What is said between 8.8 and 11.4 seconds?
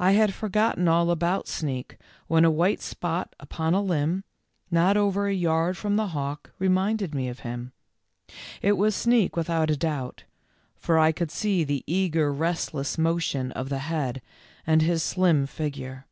Sneak, without a doubt, for I could